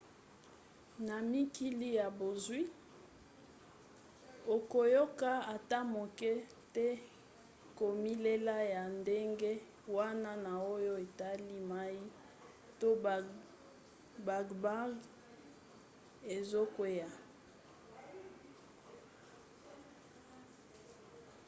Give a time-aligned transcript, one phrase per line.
[1.05, 2.61] na mikili ya bozwi
[4.55, 6.31] okoyoka ata moke
[6.75, 6.87] te
[7.79, 9.51] komilela ya ndenge
[9.97, 11.97] wana na oyo etali mai
[12.79, 12.89] to
[14.25, 14.75] bagbagba
[16.35, 17.09] ezokwea